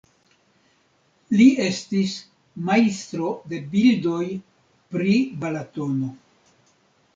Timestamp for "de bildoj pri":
3.53-5.17